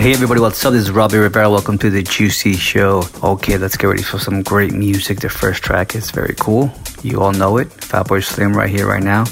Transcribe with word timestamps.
Hey 0.00 0.14
everybody, 0.14 0.40
what's 0.40 0.64
up? 0.64 0.72
This 0.72 0.84
is 0.84 0.90
Robbie 0.90 1.18
Rivera. 1.18 1.50
Welcome 1.50 1.76
to 1.76 1.90
the 1.90 2.02
Juicy 2.02 2.54
Show. 2.54 3.02
Okay, 3.22 3.58
let's 3.58 3.76
get 3.76 3.86
ready 3.88 4.02
for 4.02 4.18
some 4.18 4.42
great 4.42 4.72
music. 4.72 5.20
The 5.20 5.28
first 5.28 5.62
track 5.62 5.94
is 5.94 6.10
very 6.10 6.34
cool. 6.40 6.72
You 7.02 7.20
all 7.20 7.32
know 7.32 7.58
it. 7.58 7.68
Fatboy 7.68 8.24
Slim 8.24 8.56
right 8.56 8.70
here, 8.70 8.88
right 8.88 9.02
now. 9.02 9.24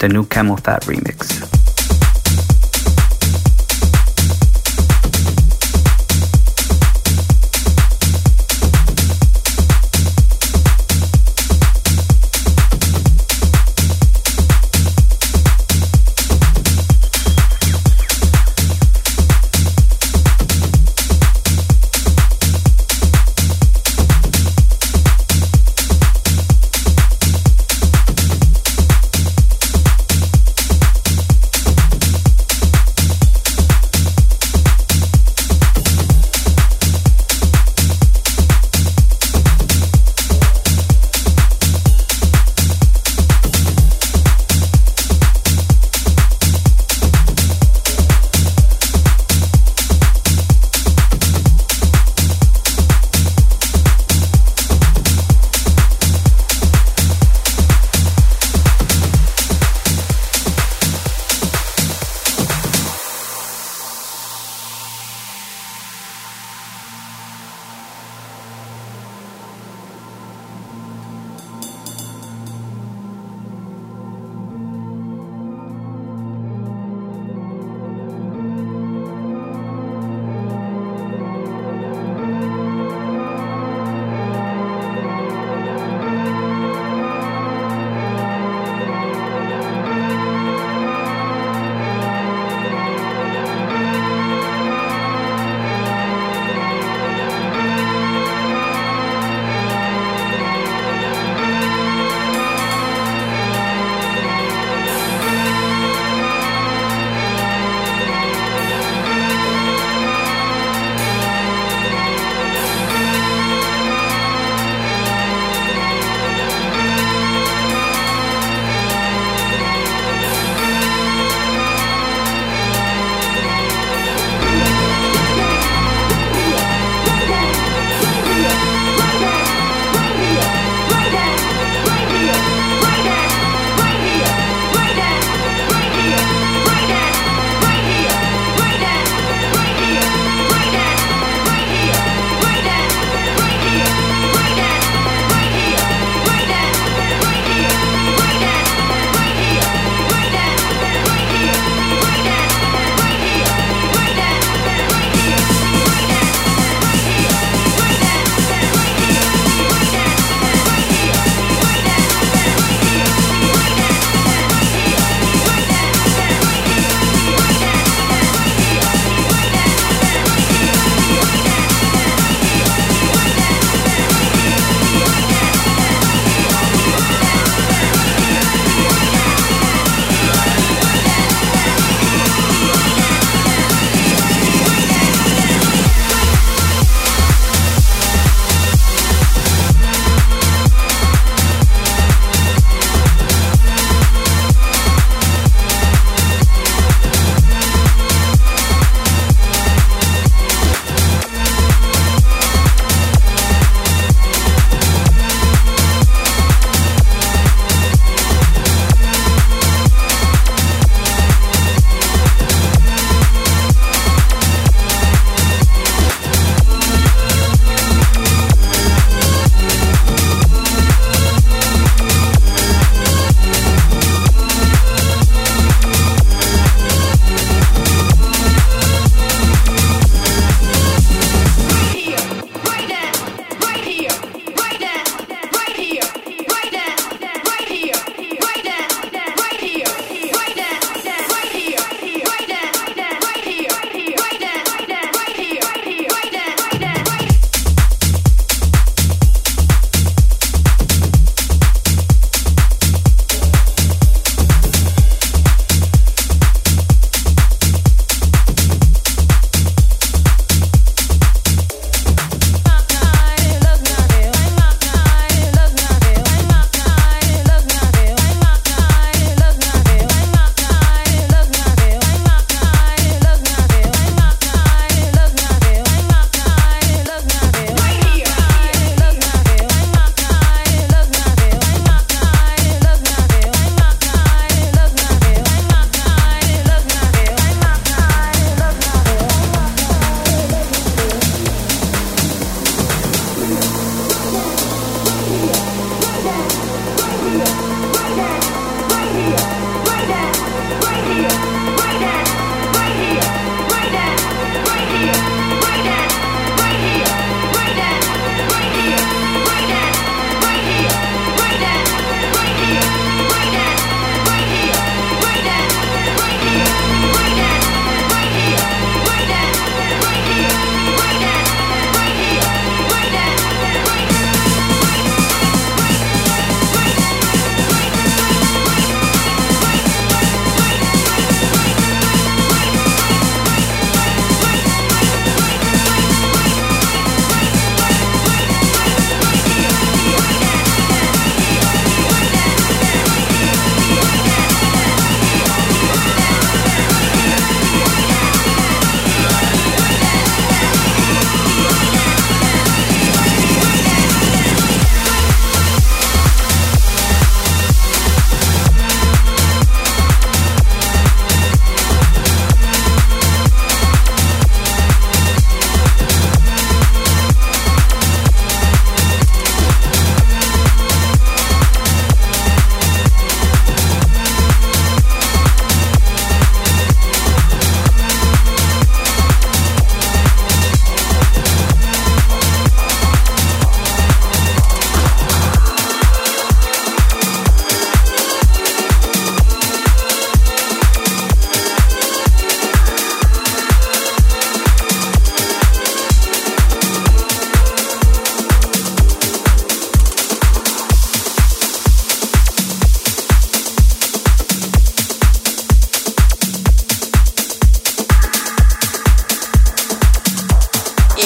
The 0.00 0.10
new 0.10 0.26
CamelPhat 0.26 0.80
remix. 0.80 1.61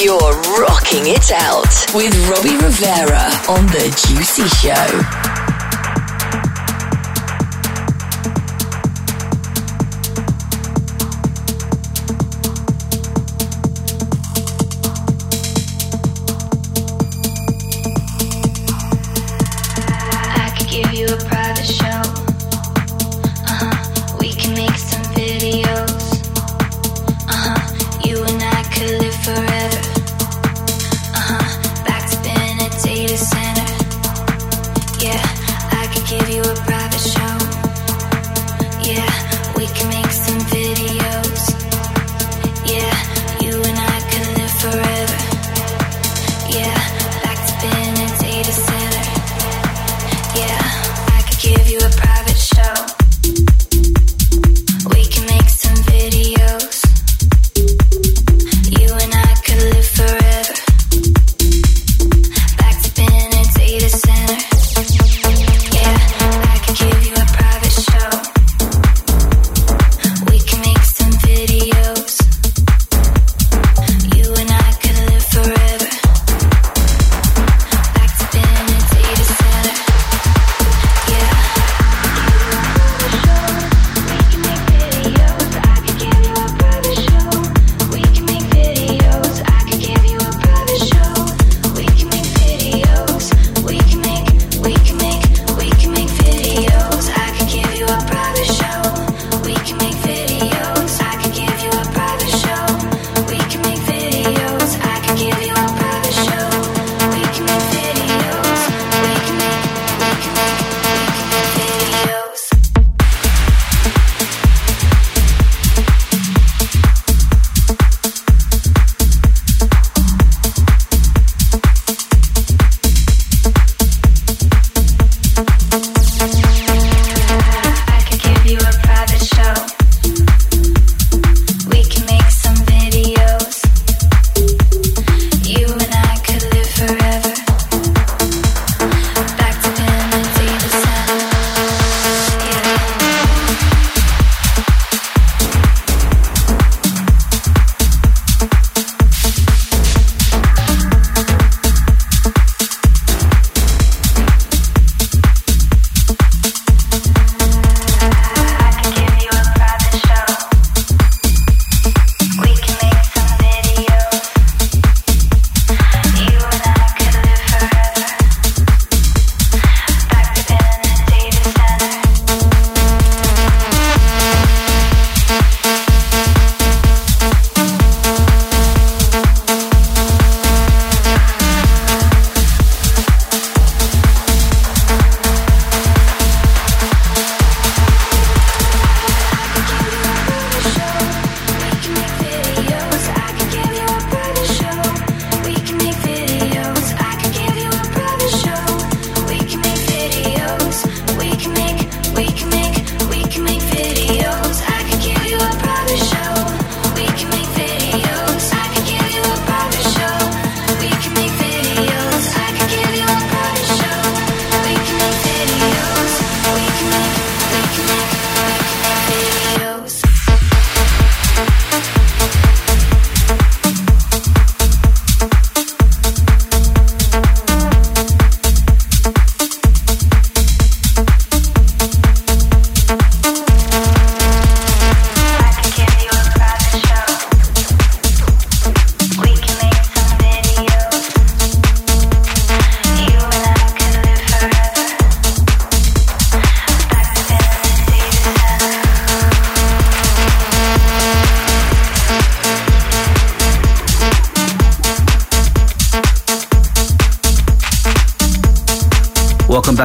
You're 0.02 0.18
rocking 0.60 1.06
it 1.06 1.32
out 1.32 1.72
with 1.94 2.14
Robbie 2.28 2.56
Rivera 2.62 3.30
on 3.48 3.64
The 3.66 3.88
Juicy 4.06 4.46
Show. 4.46 5.25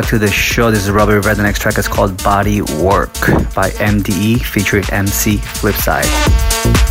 Back 0.02 0.10
to 0.10 0.18
the 0.18 0.32
show. 0.32 0.72
This 0.72 0.86
is 0.86 0.92
Robbie 0.92 1.14
Rivera. 1.14 1.36
The 1.36 1.44
next 1.44 1.60
track 1.60 1.78
is 1.78 1.88
called 1.88 2.24
Body 2.24 2.62
Work 2.62 3.14
by 3.54 3.72
MDE 3.78 4.42
featuring 4.42 4.84
MC 4.92 5.38
Flipside. 5.38 6.91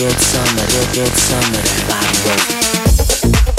Rock 0.00 0.18
summer, 0.20 0.66
rock, 0.74 0.96
rock 0.96 1.14
summer, 1.16 1.62
body 1.88 2.18
rock. 2.28 3.53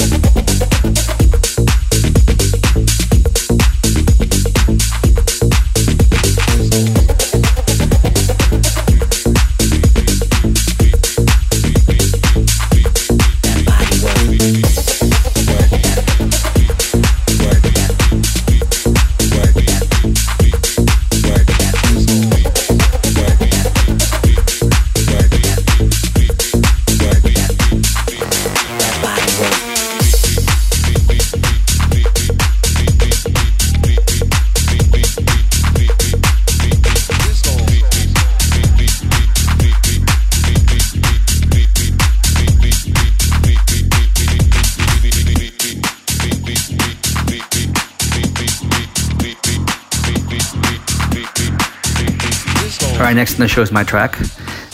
next 53.16 53.40
in 53.40 53.46
show 53.48 53.62
is 53.62 53.72
my 53.72 53.82
track. 53.82 54.18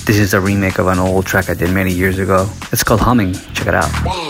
This 0.05 0.19
is 0.19 0.35
a 0.35 0.41
remake 0.41 0.79
of 0.79 0.89
an 0.89 0.99
old 0.99 1.25
track 1.25 1.49
I 1.49 1.55
did 1.55 1.71
many 1.71 1.93
years 1.93 2.19
ago. 2.19 2.51
It's 2.73 2.83
called 2.83 3.01
Humming. 3.01 3.35
Check 3.55 3.69
it 3.69 3.75
out. 3.75 4.22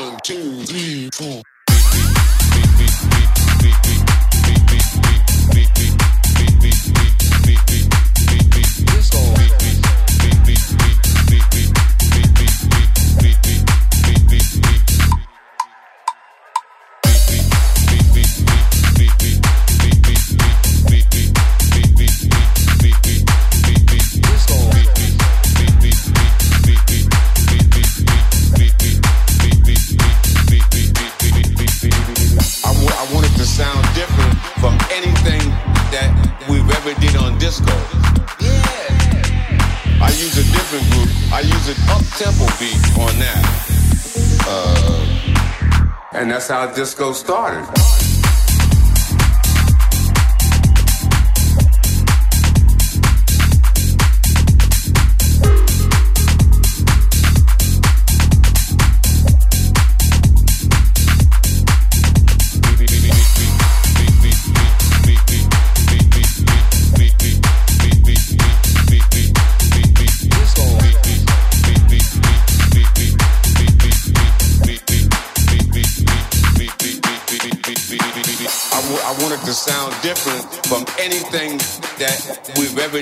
Let's 46.82 46.94
go 46.94 47.12
start. 47.12 47.41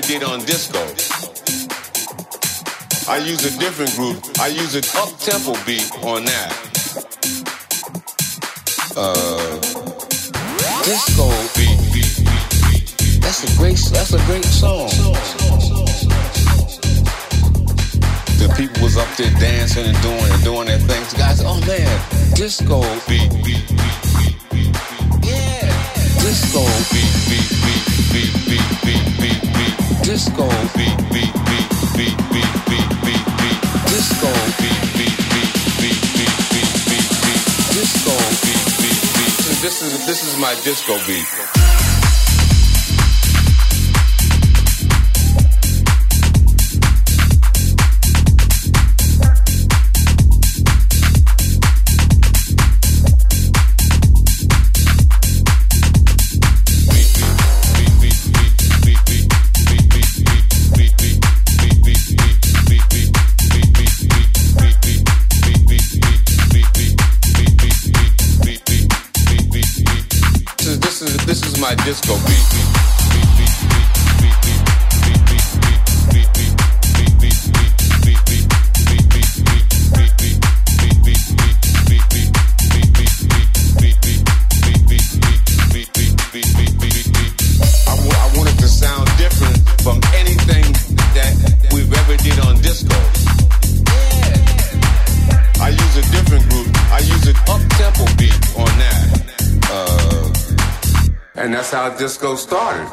Did 0.01 0.23
on 0.23 0.39
disco. 0.45 0.79
I 3.11 3.17
use 3.17 3.43
a 3.45 3.57
different 3.59 3.93
group. 3.95 4.17
I 4.39 4.47
use 4.47 4.75
an 4.75 4.83
up-tempo 4.95 5.53
beat 5.65 5.91
on 6.03 6.25
that. 6.25 6.51
Uh, 8.95 9.59
disco 10.83 11.29
beat. 11.55 11.79
That's 13.21 13.43
a 13.43 13.57
great. 13.57 13.77
That's 13.91 14.13
a 14.13 14.19
great 14.25 14.45
song. 14.45 14.89
The 18.37 18.53
people 18.57 18.83
was 18.83 18.97
up 18.97 19.09
there 19.17 19.31
dancing 19.39 19.85
and 19.85 20.01
doing 20.01 20.31
and 20.31 20.43
doing 20.43 20.67
their 20.67 20.79
things. 20.79 21.13
Guys, 21.13 21.41
oh 21.43 21.59
man, 21.67 22.35
disco 22.35 22.81
beat. 23.07 23.31
Yeah, 25.23 25.69
disco 26.21 26.63
beat, 26.91 27.13
beat, 27.29 27.49
beat, 27.63 27.85
beat, 28.11 28.33
beat, 28.47 28.65
beat, 28.83 29.05
beat, 29.19 29.41
beat. 29.53 29.80
Disco 30.03 30.47
beat, 30.75 30.97
beat, 31.13 31.33
beat, 31.45 31.69
beat, 31.95 32.17
beat, 32.33 32.51
beat, 32.67 32.89
beat, 33.05 33.25
beat. 33.37 33.61
Disco 33.93 34.31
beat, 34.57 34.81
beat, 34.97 35.17
beat, 35.29 35.53
beat, 35.79 36.01
beat, 36.17 36.33
beat, 36.51 36.73
beat, 36.89 37.09
beat. 37.21 37.43
Disco 37.77 38.15
beat, 38.41 38.65
beat, 38.81 39.01
beat. 39.15 39.61
This 39.61 39.81
is 39.83 40.05
this 40.07 40.23
is 40.23 40.37
my 40.39 40.55
disco 40.63 40.97
beat. 41.05 41.60
Disco 71.85 72.15
beat. 72.25 72.70
How 101.71 101.89
disco 101.89 102.35
started. 102.35 102.85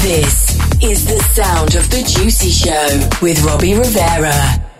This 0.00 0.82
is 0.82 1.04
the 1.04 1.22
sound 1.34 1.74
of 1.74 1.90
the 1.90 2.02
Juicy 2.02 2.50
Show 2.50 3.07
with 3.20 3.42
Robbie 3.44 3.74
Rivera. 3.74 4.32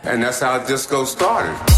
And 0.05 0.23
that's 0.23 0.41
how 0.41 0.59
disco 0.65 1.05
started. 1.05 1.78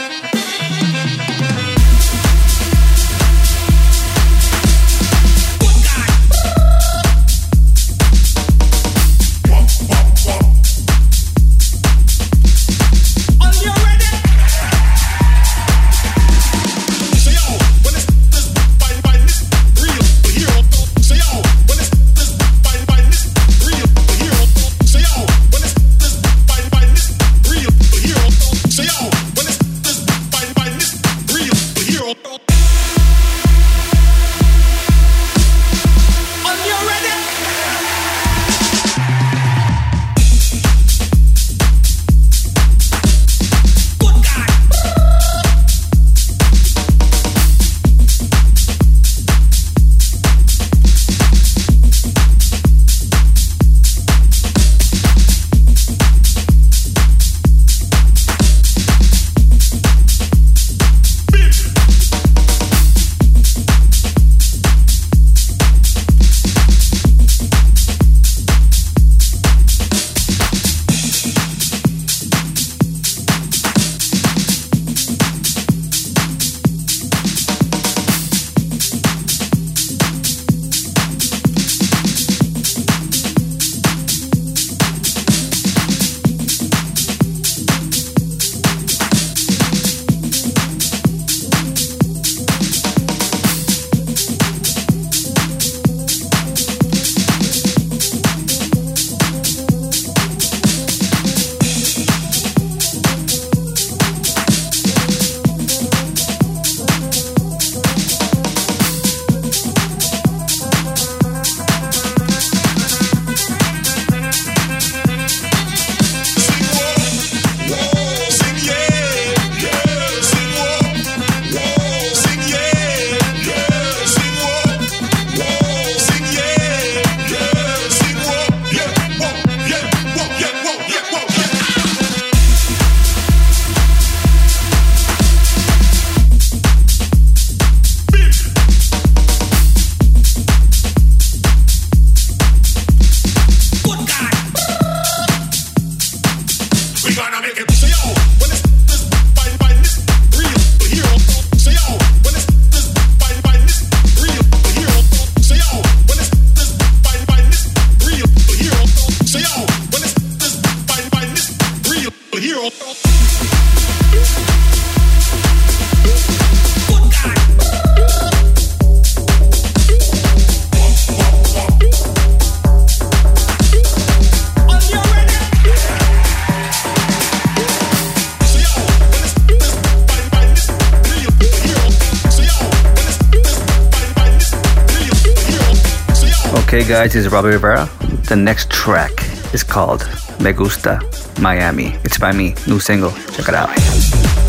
Guys, 187.01 187.13
this 187.13 187.25
is 187.25 187.31
Robbie 187.31 187.47
Rivera. 187.47 187.89
The 188.29 188.35
next 188.35 188.69
track 188.69 189.11
is 189.55 189.63
called 189.63 190.07
Me 190.39 190.51
Gusta 190.53 191.01
Miami. 191.41 191.95
It's 192.03 192.19
by 192.19 192.31
me, 192.31 192.53
new 192.67 192.79
single. 192.79 193.09
Check 193.31 193.49
it 193.49 193.55
out. 193.55 194.40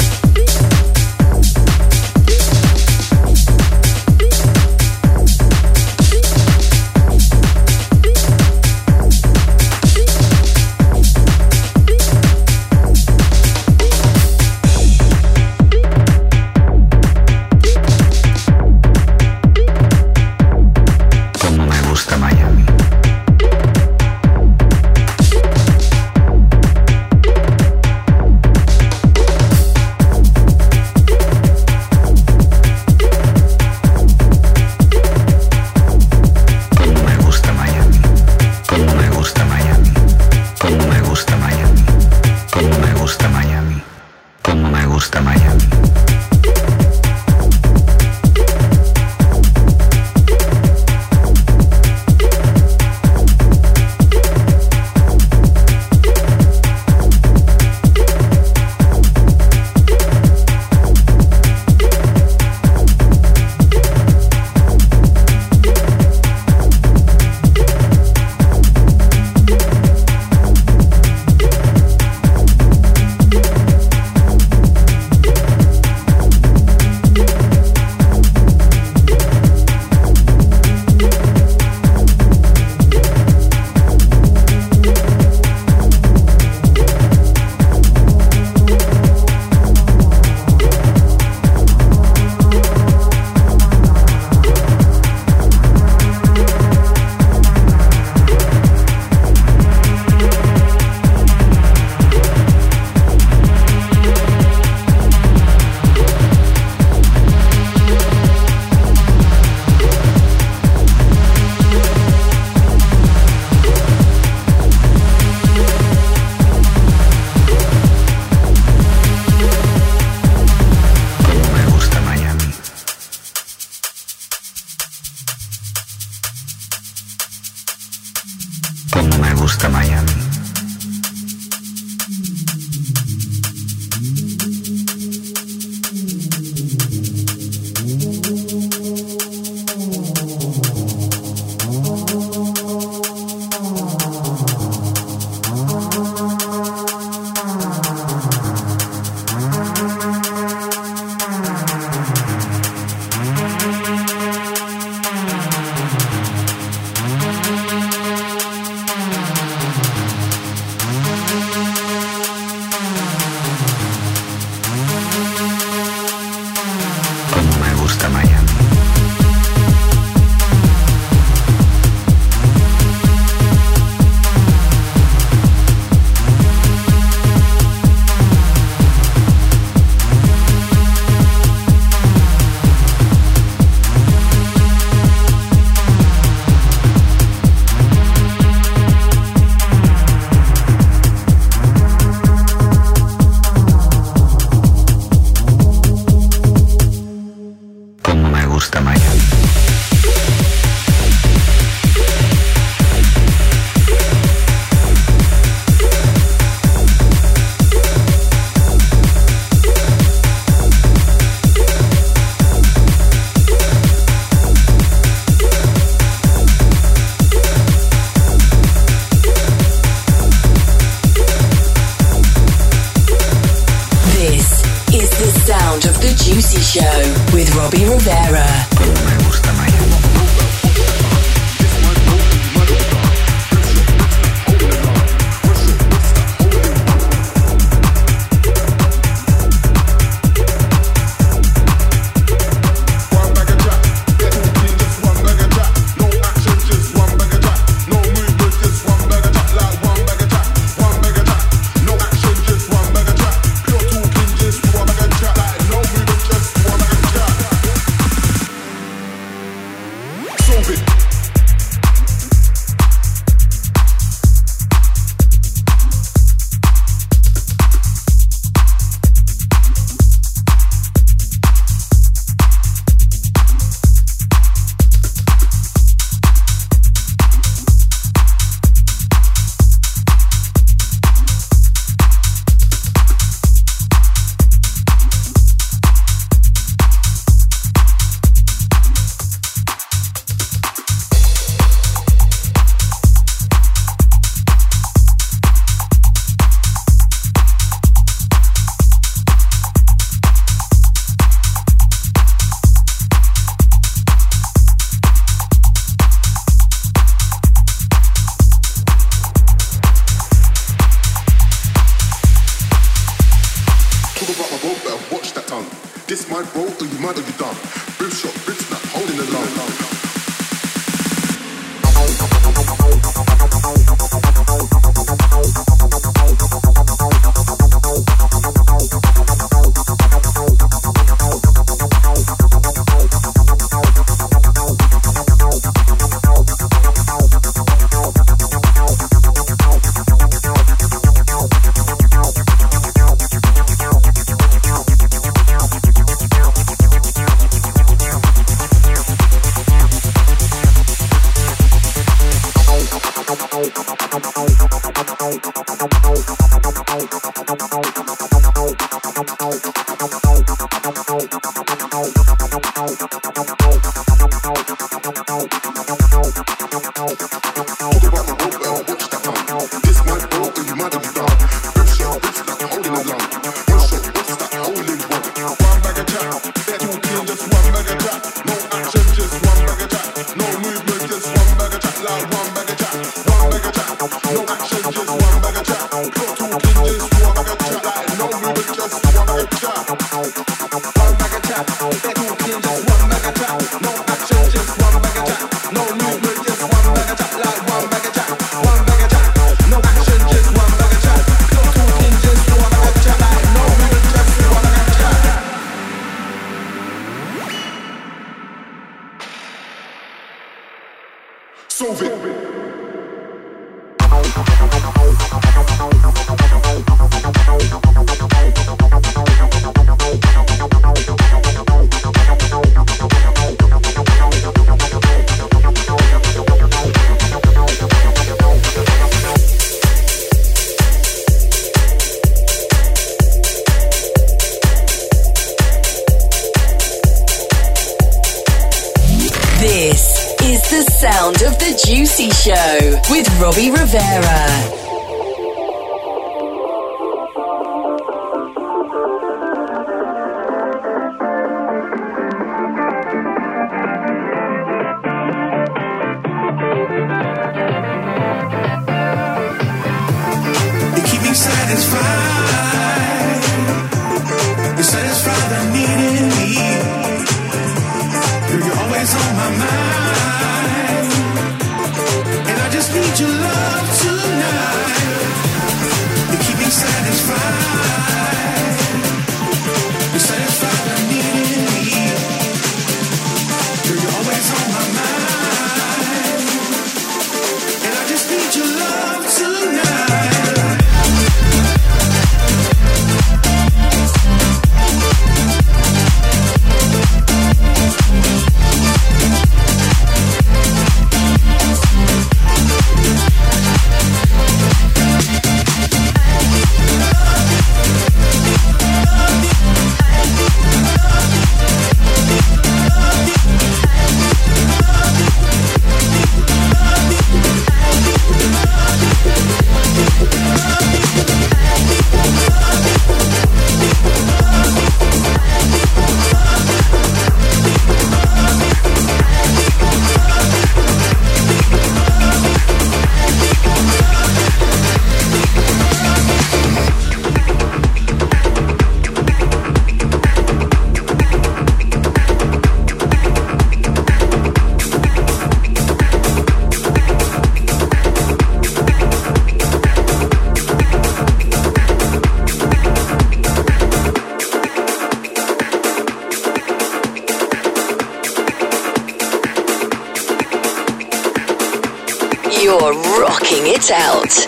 of 225.77 225.99
the 226.03 226.09
Juicy 226.09 226.61
Show 226.61 227.35
with 227.35 227.55
Robbie 227.55 227.87
Rivera. 227.87 229.52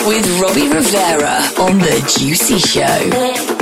With 0.07 0.41
Robbie 0.41 0.69
Rivera 0.69 1.41
on 1.59 1.79
The 1.79 2.05
Juicy 2.19 2.59
Show. 2.59 3.54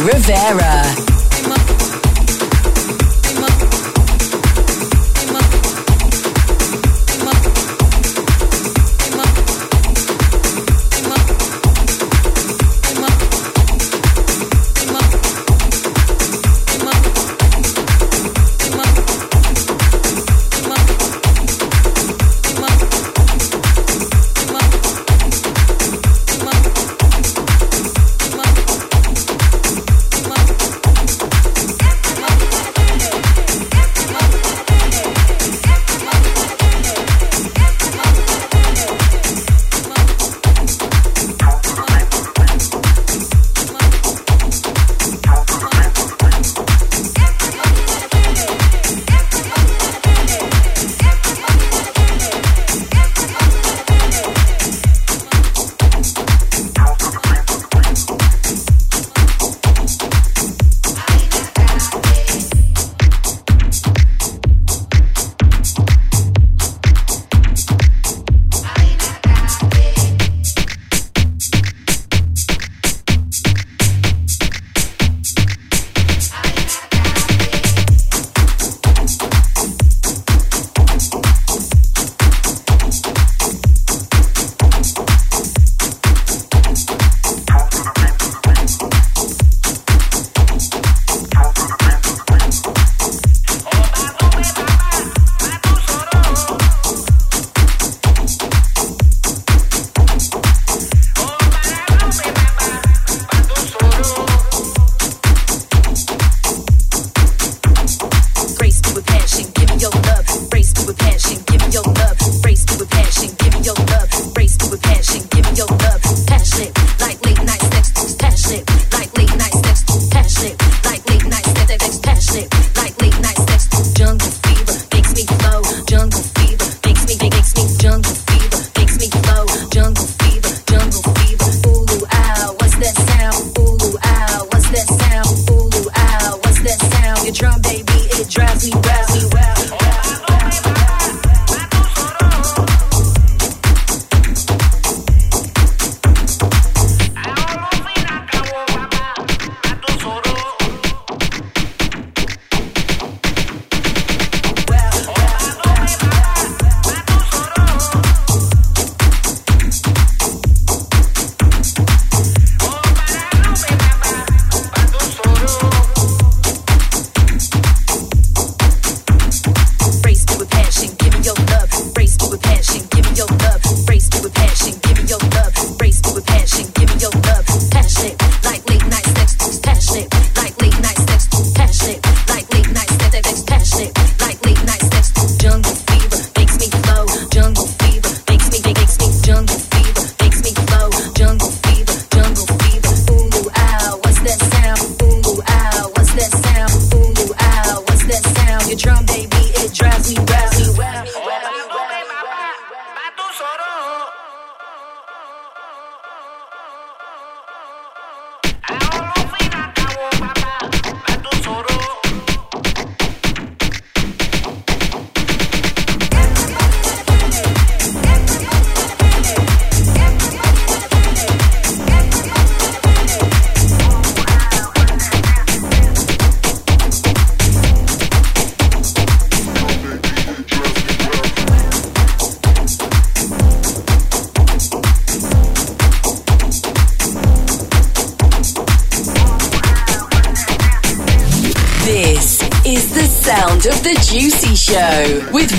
Rivera. 0.00 0.61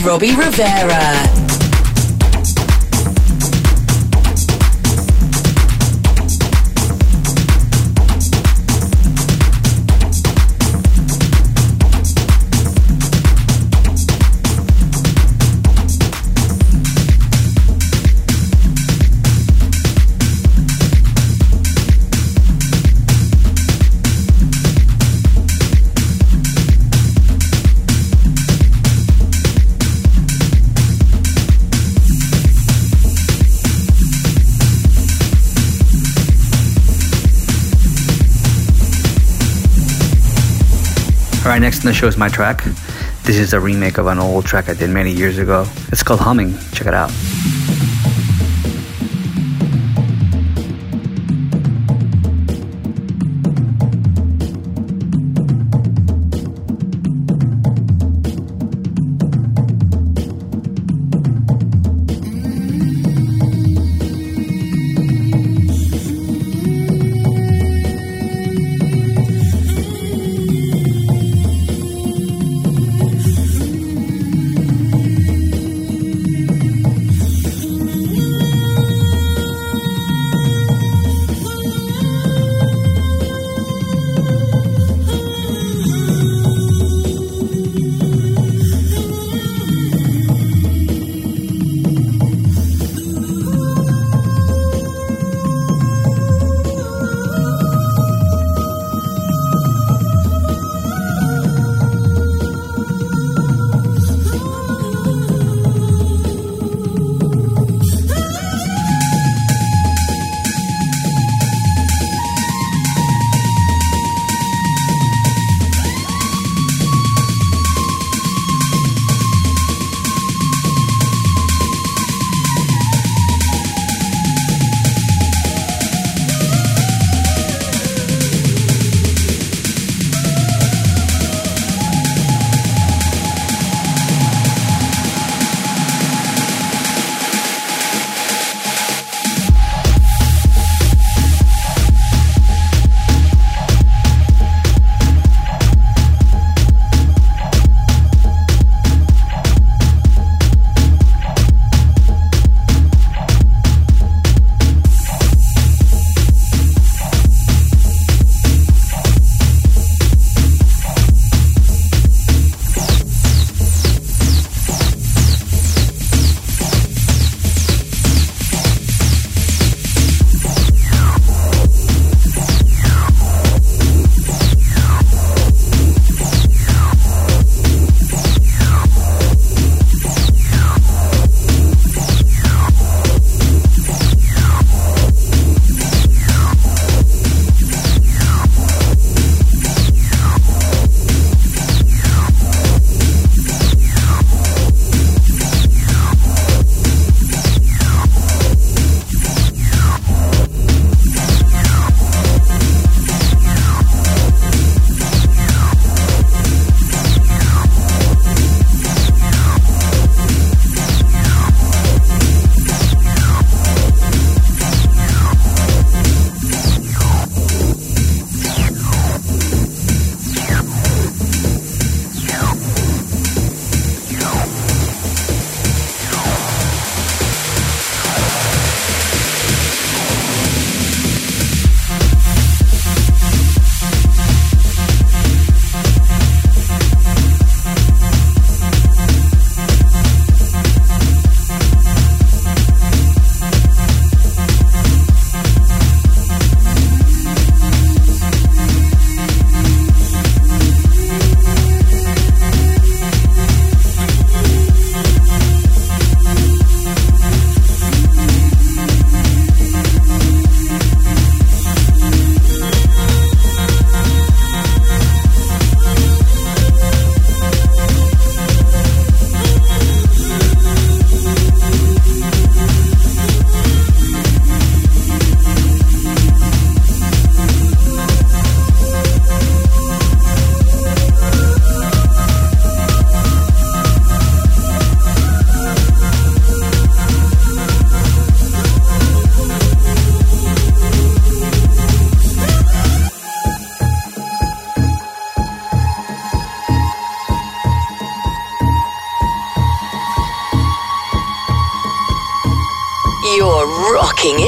Robbie 0.03 0.35
Rivera. 0.35 1.32
Alright, 41.53 41.61
next 41.61 41.85
on 41.85 41.91
the 41.91 41.93
show 41.93 42.07
is 42.07 42.17
my 42.17 42.29
track. 42.29 42.63
This 43.25 43.37
is 43.37 43.53
a 43.53 43.59
remake 43.59 43.99
of 43.99 44.07
an 44.07 44.17
old 44.17 44.43
track 44.43 44.69
I 44.69 44.73
did 44.73 44.89
many 44.89 45.11
years 45.11 45.37
ago. 45.37 45.67
It's 45.91 46.01
called 46.01 46.19
Humming. 46.19 46.57
Check 46.71 46.87
it 46.87 46.95
out. 46.95 47.11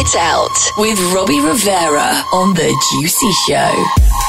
It 0.05 0.15
out 0.17 0.71
with 0.77 0.99
Robbie 1.13 1.41
Rivera 1.41 2.23
on 2.33 2.53
The 2.53 2.69
Juicy 2.91 3.31
Show. 3.47 4.24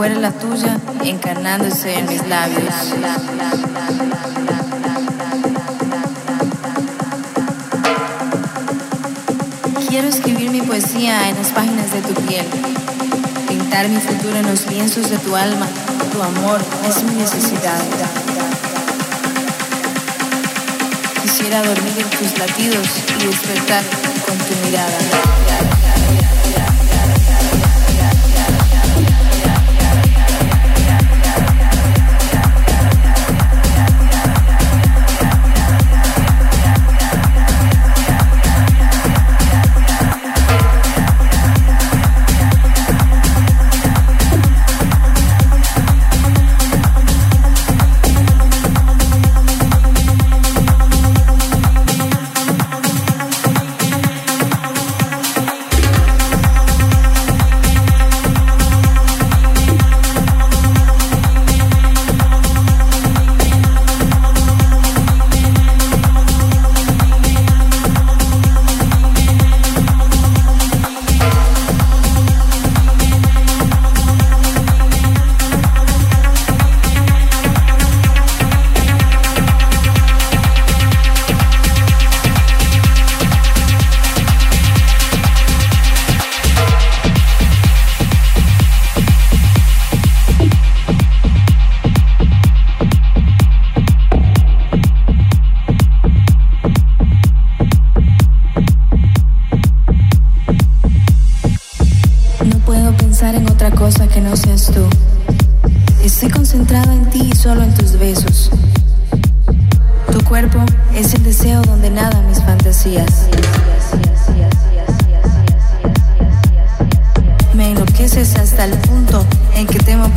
Fuera 0.00 0.14
la 0.14 0.32
tuya, 0.32 0.78
encarnándose 1.04 1.98
en 1.98 2.06
mis 2.06 2.26
labios. 2.26 2.74
Quiero 9.90 10.08
escribir 10.08 10.50
mi 10.52 10.62
poesía 10.62 11.28
en 11.28 11.36
las 11.36 11.48
páginas 11.48 11.92
de 11.92 12.00
tu 12.00 12.14
piel, 12.22 12.46
pintar 13.46 13.90
mi 13.90 14.00
futuro 14.00 14.38
en 14.38 14.46
los 14.46 14.66
lienzos 14.68 15.10
de 15.10 15.18
tu 15.18 15.36
alma. 15.36 15.66
Tu 16.10 16.22
amor 16.22 16.62
es 16.88 17.02
mi 17.04 17.16
necesidad. 17.16 17.82
Quisiera 21.22 21.58
dormir 21.58 21.92
en 21.98 22.08
tus 22.18 22.38
latidos 22.38 22.88
y 23.20 23.26
despertar 23.26 23.84
con 24.26 24.38
tu 24.38 24.66
mirada. 24.66 25.49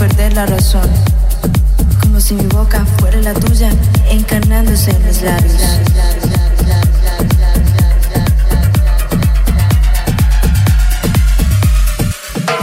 perder 0.08 0.34
la 0.34 0.46
razón. 0.46 0.90
Como 2.02 2.20
si 2.20 2.34
mi 2.34 2.46
boca 2.48 2.86
fuera 3.00 3.22
la 3.22 3.34
tuya, 3.34 3.70
encarnándose 4.10 4.92
en 4.92 5.08
mis 5.08 5.22
labios. 5.22 5.54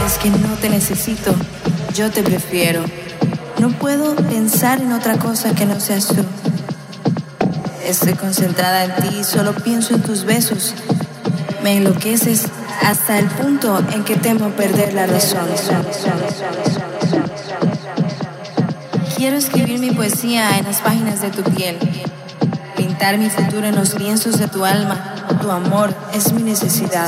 Es 0.05 0.17
que 0.19 0.29
no 0.29 0.49
te 0.61 0.69
necesito, 0.69 1.33
yo 1.95 2.11
te 2.11 2.21
prefiero. 2.21 2.83
No 3.57 3.69
puedo 3.71 4.15
pensar 4.15 4.79
en 4.79 4.91
otra 4.91 5.17
cosa 5.17 5.55
que 5.55 5.65
no 5.65 5.79
seas 5.79 6.09
tú. 6.09 6.23
Estoy 7.83 8.13
concentrada 8.13 8.83
en 8.83 8.95
ti, 9.01 9.23
solo 9.23 9.55
pienso 9.55 9.95
en 9.95 10.03
tus 10.03 10.25
besos. 10.25 10.75
Me 11.63 11.77
enloqueces 11.77 12.43
hasta 12.83 13.17
el 13.17 13.25
punto 13.25 13.79
en 13.93 14.03
que 14.03 14.15
temo 14.15 14.49
perder 14.49 14.93
la 14.93 15.07
razón. 15.07 15.47
Quiero 19.21 19.37
escribir 19.37 19.79
mi 19.79 19.91
poesía 19.91 20.57
en 20.57 20.65
las 20.65 20.81
páginas 20.81 21.21
de 21.21 21.29
tu 21.29 21.43
piel, 21.43 21.77
pintar 22.75 23.19
mi 23.19 23.29
futuro 23.29 23.67
en 23.67 23.75
los 23.75 23.93
lienzos 23.99 24.39
de 24.39 24.47
tu 24.47 24.65
alma. 24.65 25.13
Tu 25.39 25.51
amor 25.51 25.93
es 26.11 26.33
mi 26.33 26.41
necesidad. 26.41 27.07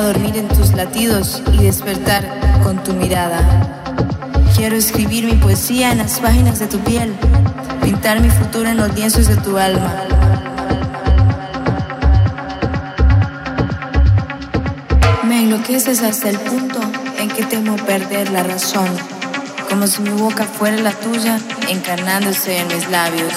dormir 0.00 0.36
en 0.36 0.48
tus 0.48 0.72
latidos 0.72 1.42
y 1.52 1.64
despertar 1.64 2.33
tu 2.82 2.92
mirada. 2.92 3.40
Quiero 4.56 4.76
escribir 4.76 5.24
mi 5.24 5.34
poesía 5.34 5.92
en 5.92 5.98
las 5.98 6.20
páginas 6.20 6.58
de 6.58 6.66
tu 6.66 6.78
piel, 6.80 7.14
pintar 7.82 8.20
mi 8.20 8.30
futuro 8.30 8.68
en 8.68 8.76
los 8.76 8.94
lienzos 8.94 9.26
de 9.28 9.36
tu 9.36 9.58
alma. 9.58 9.92
Me 15.24 15.40
enloqueces 15.40 16.02
hasta 16.02 16.30
el 16.30 16.38
punto 16.38 16.80
en 17.18 17.28
que 17.28 17.44
temo 17.44 17.76
perder 17.76 18.30
la 18.30 18.42
razón, 18.42 18.88
como 19.68 19.86
si 19.86 20.02
mi 20.02 20.10
boca 20.10 20.44
fuera 20.44 20.76
la 20.78 20.92
tuya, 20.92 21.38
encarnándose 21.68 22.58
en 22.58 22.68
mis 22.68 22.88
labios. 22.90 23.34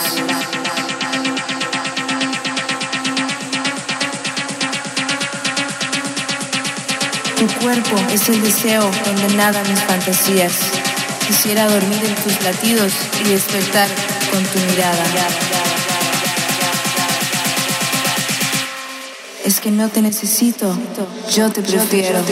Tu 7.37 7.45
cuerpo 7.59 7.95
es 8.11 8.29
el 8.29 8.41
deseo 8.41 8.89
donde 9.05 9.35
nadan 9.35 9.61
mis 9.69 9.79
fantasías. 9.81 10.53
Quisiera 11.27 11.67
dormir 11.67 12.03
en 12.03 12.15
tus 12.15 12.41
latidos 12.43 12.93
y 13.23 13.29
despertar 13.29 13.87
con 14.31 14.43
tu 14.43 14.57
mirada. 14.71 15.03
Es 19.45 19.59
que 19.59 19.69
no 19.69 19.87
te 19.89 20.01
necesito, 20.01 20.75
yo 21.31 21.51
te 21.51 21.61
prefiero. 21.61 22.23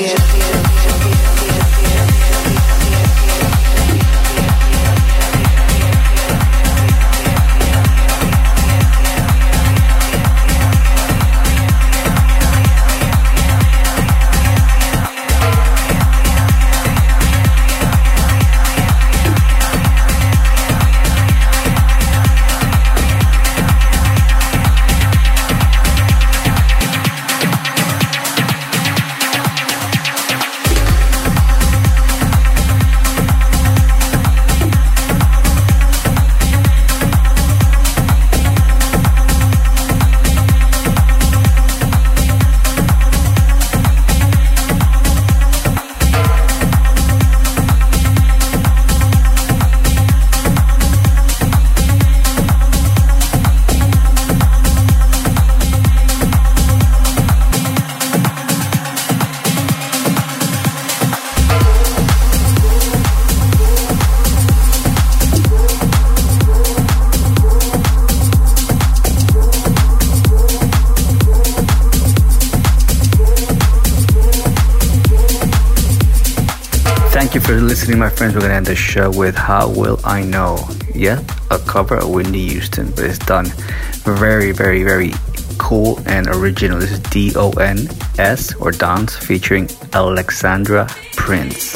Listening, 77.75 77.99
my 77.99 78.07
friends. 78.07 78.33
We're 78.33 78.39
gonna 78.39 78.53
end 78.53 78.67
the 78.67 78.73
show 78.73 79.11
with 79.11 79.35
"How 79.35 79.67
Will 79.67 79.99
I 80.05 80.23
Know." 80.23 80.65
Yeah, 80.93 81.19
a 81.51 81.59
cover 81.59 81.97
of 81.97 82.07
Whitney 82.07 82.47
Houston, 82.47 82.89
but 82.95 83.03
it's 83.03 83.19
done 83.19 83.47
very, 84.05 84.53
very, 84.53 84.81
very 84.85 85.13
cool 85.57 85.99
and 86.05 86.25
original. 86.29 86.79
This 86.79 86.91
is 86.91 86.99
D 86.99 87.33
O 87.35 87.51
N 87.59 87.89
S 88.17 88.55
or 88.61 88.71
Dance 88.71 89.17
featuring 89.17 89.69
Alexandra 89.91 90.87
Prince. 91.17 91.74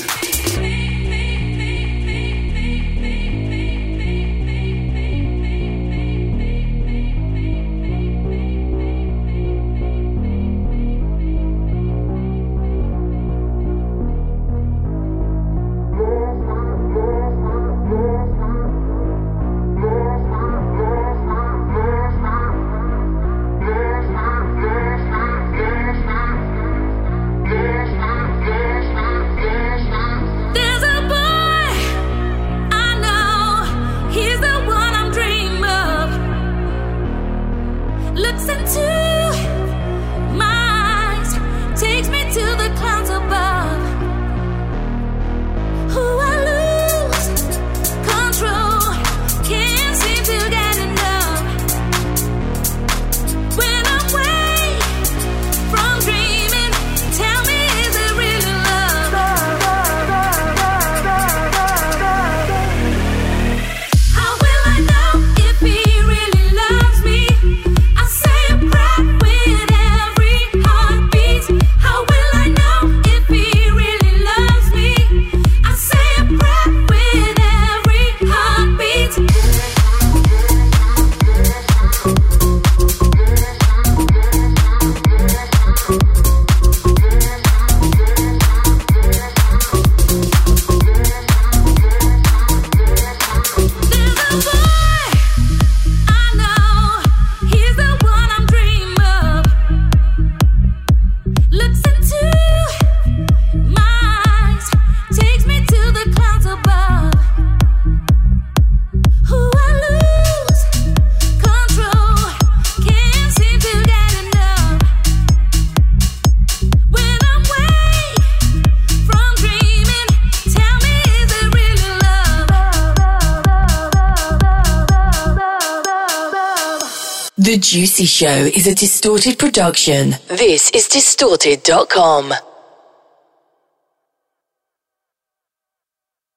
Show 128.20 128.50
is 128.54 128.68
a 128.68 128.76
distorted 128.76 129.40
production. 129.40 130.10
This 130.28 130.70
is 130.72 130.90
distorted.com. 130.90 132.34